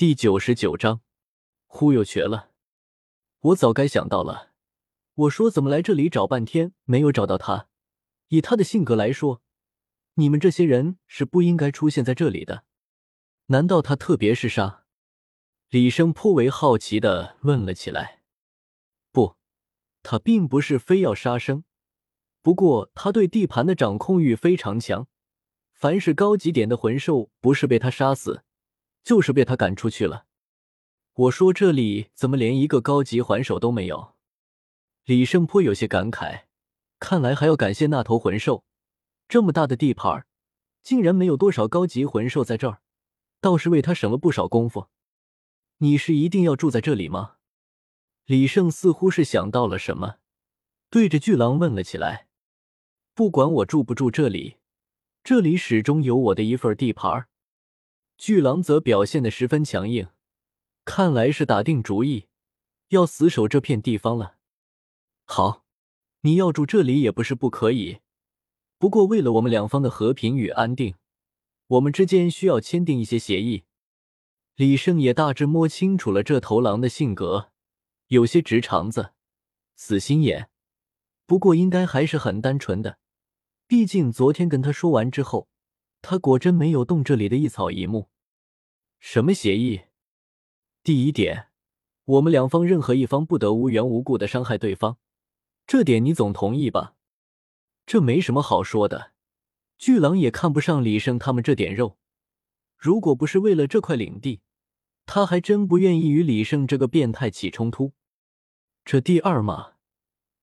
[0.00, 1.02] 第九十九章，
[1.66, 2.52] 忽悠瘸了。
[3.40, 4.52] 我早该想到了。
[5.12, 7.68] 我说怎么来这里找半天没有找到他？
[8.28, 9.42] 以他的性格来说，
[10.14, 12.64] 你们这些人是不应该出现在这里的。
[13.48, 14.86] 难道他特别是杀？
[15.68, 18.22] 李生颇为好奇的问了起来。
[19.12, 19.36] 不，
[20.02, 21.64] 他并不是非要杀生，
[22.40, 25.08] 不过他对地盘的掌控欲非常强。
[25.74, 28.44] 凡是高级点的魂兽，不是被他杀死，
[29.02, 30.26] 就是被他赶出去了。
[31.14, 34.14] 我说这里怎么连一个高级还手都没有？
[35.04, 36.44] 李胜颇有些感慨，
[36.98, 38.64] 看来还要感谢那头魂兽。
[39.28, 40.26] 这么大的地盘，
[40.82, 42.80] 竟然没有多少高级魂兽在这儿，
[43.40, 44.88] 倒是为他省了不少功夫。
[45.78, 47.36] 你是一定要住在这里吗？
[48.26, 50.16] 李胜似乎是想到了什么，
[50.88, 52.28] 对着巨狼问了起来。
[53.14, 54.58] 不管我住不住这里。
[55.22, 57.28] 这里始终有我的一份地盘
[58.20, 60.08] 巨狼则表现的十分强硬，
[60.84, 62.28] 看来是打定主意
[62.88, 64.36] 要死守这片地方了。
[65.24, 65.64] 好，
[66.20, 68.00] 你要住这里也不是不可以，
[68.76, 70.96] 不过为了我们两方的和平与安定，
[71.66, 73.64] 我们之间需要签订一些协议。
[74.54, 77.52] 李胜也大致摸清楚了这头狼的性格，
[78.08, 79.14] 有些直肠子、
[79.76, 80.50] 死心眼，
[81.24, 82.98] 不过应该还是很单纯的。
[83.66, 85.48] 毕竟昨天跟他说完之后，
[86.02, 88.08] 他果真没有动这里的一草一木。
[88.98, 89.82] 什么协议？
[90.82, 91.48] 第一点，
[92.04, 94.98] 我们两方任何一方不得无缘无故的伤害对方，
[95.66, 96.94] 这点你总同意吧？
[97.86, 99.12] 这没什么好说的。
[99.78, 101.96] 巨狼也看不上李胜他们这点肉，
[102.76, 104.40] 如果不是为了这块领地，
[105.06, 107.92] 他还真不愿意与李胜这个变态起冲突。
[108.84, 109.72] 这第二嘛，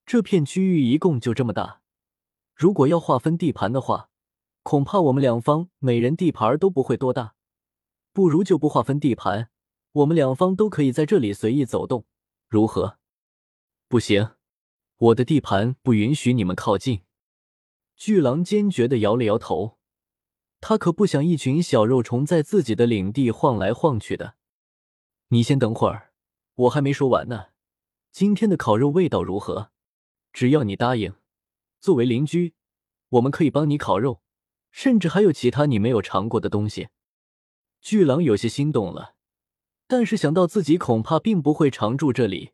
[0.06, 1.82] 这片区域一共就这么大。
[2.56, 4.10] 如果要划分地盘的话，
[4.68, 7.36] 恐怕我们两方每人地盘都不会多大，
[8.12, 9.50] 不如就不划分地盘，
[9.94, 12.06] 我们两方都可以在这里随意走动，
[12.50, 13.00] 如何？
[13.88, 14.32] 不行，
[14.98, 17.04] 我的地盘不允许你们靠近。
[17.96, 19.78] 巨狼坚决的摇了摇头，
[20.60, 24.36] 他可不想一群小肉虫在自己的领地晃来晃去的。
[25.30, 26.12] 你先等会儿，
[26.56, 27.52] 我还没说完呢。
[28.12, 29.72] 今天的烤肉味道如何？
[30.34, 31.14] 只要你答应。
[31.80, 32.54] 作为邻居，
[33.08, 34.22] 我们可以帮你烤肉，
[34.72, 36.90] 甚至还有其他你没有尝过的东西。
[37.82, 39.16] 巨狼有些心动了，
[39.88, 42.52] 但是想到自己恐怕并不会常住这里，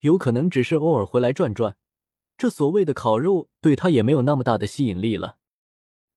[0.00, 1.76] 有可能只是偶尔回来转转，
[2.38, 5.36] 这所谓的烤肉对他也没有那么大的吸引力了。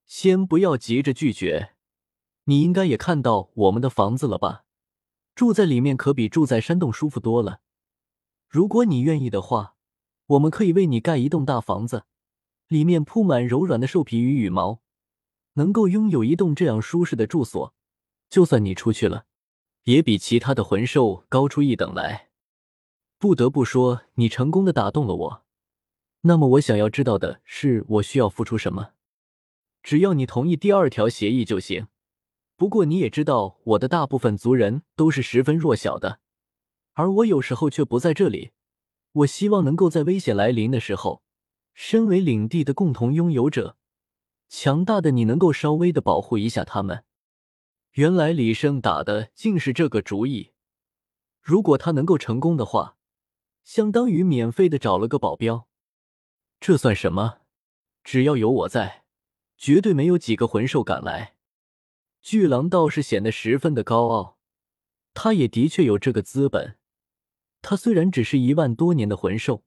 [0.06, 1.72] 先不要急着拒绝，
[2.46, 4.66] 你应该也看到我们的房子了吧？
[5.34, 7.62] 住在里面可比住在山洞舒服多了。
[8.48, 9.76] 如果你愿意的话，
[10.28, 12.04] 我们可以为你盖一栋大房子。
[12.68, 14.83] 里面铺满柔软的兽皮与羽毛，
[15.54, 17.74] 能够拥有一栋这样舒适的住所，
[18.30, 19.26] 就算你出去了，
[19.84, 22.30] 也比其他的魂兽高出一等来。
[23.18, 25.44] 不得不说，你成功的打动了我。
[26.22, 28.92] 那么，我想要知道的是，我需要付出什么？
[29.82, 31.88] 只要你同意第二条协议就行。
[32.56, 36.20] 不过，你也知道，我的大部分族人都是十分弱小的，
[36.94, 38.52] 而我有时候却不在这里。
[39.12, 41.22] 我希望能够在危险来临的时候。
[41.76, 43.78] 身为领地的共同拥有者，
[44.56, 47.06] 强大的你能够稍微的保护一下他们。
[47.94, 50.52] 原来李胜打的竟是这个主意。
[51.42, 52.96] 如果他能够成功的话，
[53.64, 55.68] 相当于免费的找了个保镖。
[56.60, 57.40] 这算什么？
[58.04, 59.06] 只要有我在，
[59.58, 61.34] 绝对没有几个魂兽敢来。
[62.22, 64.38] 巨狼倒是显得十分的高傲，
[65.16, 66.78] 他也的确有这个资本。
[67.64, 69.64] 他虽然只是一万多年的魂兽。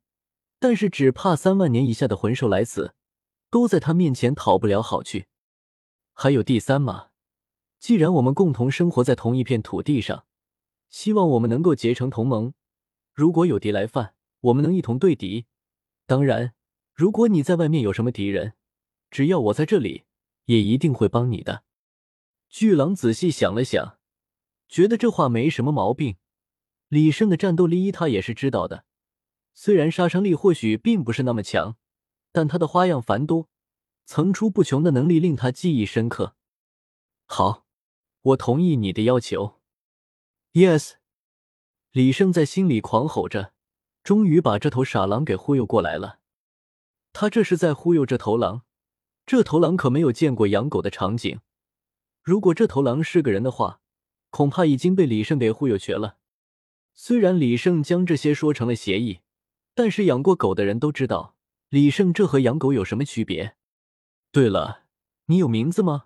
[0.59, 2.95] 但是只怕三万年以下的魂兽来此，
[3.57, 5.29] 都在他面前讨不了好去。
[6.13, 7.07] 还有第三嘛，
[7.79, 10.27] 既然我们共同生活在同一片土地上，
[10.91, 12.53] 希望我们能够结成同盟。
[13.15, 15.47] 如果有敌来犯，我们能一同对敌。
[16.05, 16.53] 当然，
[16.93, 18.53] 如果你在外面有什么敌人，
[19.11, 20.05] 只要我在这里，
[20.45, 21.65] 也一定会帮你的。
[22.51, 23.97] 巨狼仔细想了想，
[24.69, 26.17] 觉得这话没什么毛病。
[26.89, 28.85] 李胜的战斗力，他也是知道的。
[29.55, 31.79] 虽然杀伤力或许并不是那么强，
[32.37, 33.49] 但他的花样繁多、
[34.05, 36.37] 层出不穷的能力令他记忆深刻。
[37.25, 37.65] 好，
[38.21, 39.59] 我同意你的要求。
[40.53, 40.97] Yes，
[41.93, 43.55] 李胜在心里狂吼着，
[44.05, 46.19] 终于把这头傻狼给忽悠过来了。
[47.15, 48.65] 他这是在忽悠这头狼，
[49.25, 51.41] 这头狼可没有见过养狗的场景。
[52.23, 53.81] 如果这头狼是个人的话，
[54.29, 56.19] 恐怕已经被李胜给忽悠瘸了。
[56.93, 59.21] 虽然李胜将这些说成了协议。
[59.73, 61.36] 但是养过狗的人都知道，
[61.69, 63.57] 李胜这和养狗有什么区别？
[64.31, 64.85] 对了，
[65.27, 66.05] 你有名字吗？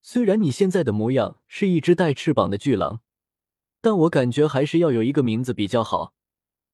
[0.00, 3.00] 虽然你现在的模样是一只带翅膀的巨狼，
[3.80, 6.14] 但我感觉还是要有一个名字比较好。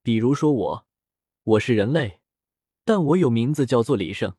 [0.03, 0.87] 比如说我，
[1.43, 2.21] 我是人类，
[2.85, 4.35] 但我有名字叫做李胜。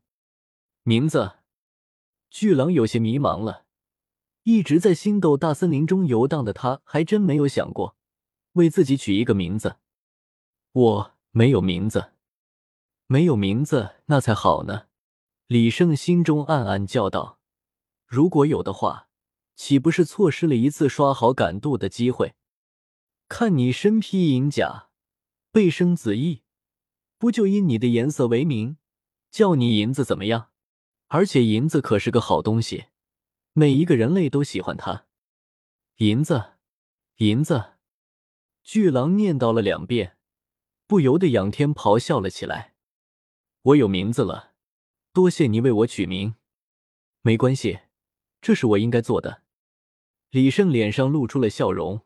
[0.84, 1.34] 名字？
[2.30, 3.66] 巨狼有些迷茫了。
[4.44, 7.96] 一直在星斗大森林中游荡的他，还真没有想过
[8.54, 9.76] 为自己取一个名字。
[10.72, 12.14] 我没有名字，
[13.12, 14.84] 没有名字那才好呢。
[15.48, 17.42] 李胜心中暗暗叫道
[18.08, 19.10] ：“如果有的话，
[19.54, 22.36] 岂不是错失了一次刷好感度的机会？”
[23.28, 24.88] 看你身披银甲，
[25.52, 26.44] 背生紫翼，
[27.18, 28.78] 不就因你的颜色为名，
[29.30, 30.52] 叫你银子怎么样？
[31.08, 32.86] 而且银子可是个好东西，
[33.52, 35.06] 每一个人类都喜欢它。
[35.98, 36.54] 银子，
[37.18, 37.74] 银子，
[38.64, 40.16] 巨狼念叨了两遍，
[40.88, 42.71] 不由得仰天咆哮了起来。
[43.64, 44.54] 我有名字了，
[45.14, 46.34] 多谢你为我取名。
[47.22, 47.82] 没关系，
[48.42, 49.44] 这是我应该做的。
[50.32, 52.02] 李胜脸上露出了笑容。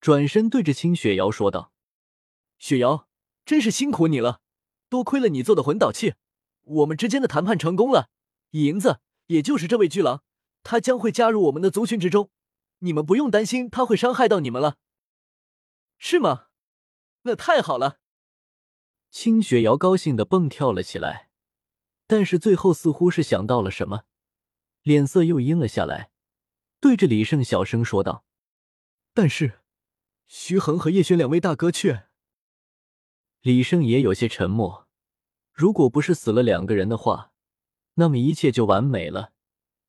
[0.00, 1.72] 转身对着青雪瑶说道
[2.58, 3.08] ：“雪瑶，
[3.44, 4.40] 真是辛苦你了，
[4.88, 6.14] 多亏了你做的魂导器，
[6.62, 8.10] 我们之间的谈判成功了。
[8.50, 10.22] 银子，也就是这位巨狼，
[10.62, 12.30] 他将会加入我们的族群之中，
[12.78, 14.76] 你们不用担心他会伤害到你们了，
[15.98, 16.46] 是吗？
[17.22, 17.98] 那太好了！”
[19.10, 21.30] 青雪瑶高兴的蹦跳了起来，
[22.06, 24.04] 但是最后似乎是想到了什么，
[24.82, 26.10] 脸色又阴了下来，
[26.80, 28.24] 对着李胜小声说道
[29.14, 29.60] ：“但是。”
[30.28, 32.08] 徐恒和叶轩两位大哥却……
[33.42, 34.88] 李胜也有些沉默。
[35.52, 37.32] 如果不是死了两个人的话，
[37.94, 39.32] 那么一切就完美了，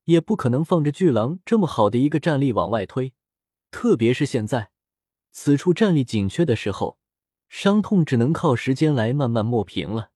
[0.04, 3.14] 也不可能放着巨狼这么好的一个战力往外推。
[3.72, 4.70] 特别是现在，
[5.32, 6.97] 此处战力紧缺的时候，
[7.48, 10.12] 伤痛只能靠时间来慢慢磨平了。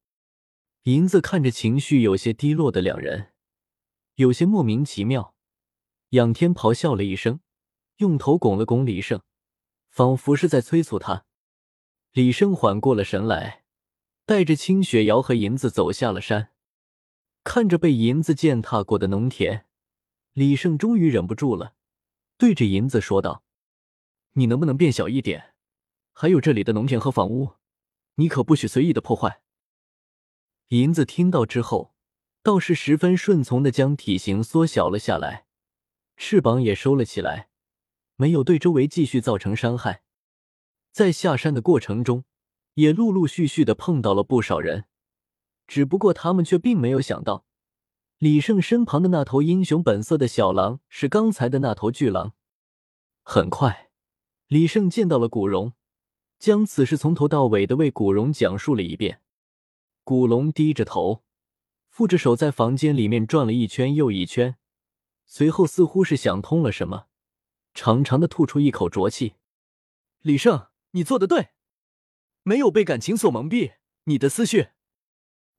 [0.85, 3.33] 银子看着情绪有些低落的两人，
[4.15, 5.35] 有些莫名其妙，
[6.11, 7.41] 仰天咆哮了一声，
[7.97, 9.21] 用头拱了拱李胜。
[9.89, 11.27] 仿佛是在催促他。
[12.13, 13.65] 李胜缓过了神来，
[14.25, 16.51] 带着青雪瑶和银子走下了山。
[17.45, 19.67] 看着被银子践踏过的农田，
[20.33, 21.75] 李胜终于忍不住了，
[22.39, 23.45] 对着银子说道
[24.33, 25.52] ：“你能不能变小一点？
[26.13, 27.53] 还有这里的农田和房屋，
[28.17, 29.43] 你可不许随意的破坏。”
[30.69, 31.95] 银子听到之后，
[32.43, 35.47] 倒是十分顺从的将体型缩小了下来，
[36.17, 37.51] 翅膀也收了起来。
[38.17, 40.03] 没有对周围继续造成伤害，
[40.93, 42.25] 在下山的过程中，
[42.75, 44.85] 也陆陆续续的碰到了不少人，
[45.67, 47.47] 只不过他们却并没有想到，
[48.19, 52.35] 李胜身旁的那头英雄本色的小狼是刚才的那头巨狼。
[53.23, 53.91] 很快，
[54.47, 55.73] 李胜见到了古荣，
[56.43, 59.21] 将此事从头到尾的为古荣讲述了一遍。
[60.03, 61.23] 古龙低着头，
[61.89, 64.57] 负着手在房间里面转了一圈又一圈，
[65.25, 67.07] 随后似乎是想通了什么。
[67.75, 69.37] 长长的吐出一口浊气，
[70.23, 71.51] 李胜，你做的对，
[72.43, 73.75] 没有被感情所蒙蔽
[74.07, 74.71] 你的思绪。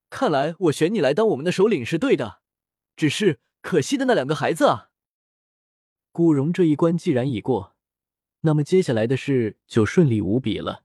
[0.09, 2.41] 看来我选你来当我们的首领是对的，
[2.97, 4.89] 只是可惜的那两个孩子啊。
[6.12, 7.73] 古荣这一关既然已过，
[8.45, 10.84] 那么接下来的事就顺利无比了，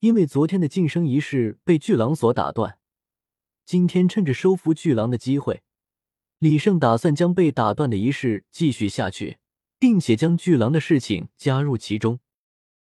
[0.00, 2.78] 因为昨天的晋升仪式被巨狼所打断，
[3.64, 5.62] 今天趁着收服巨狼的机会，
[6.38, 9.38] 李胜打算将被打断的仪式继续下去。
[9.82, 12.20] 并且将巨狼的事情加入其中。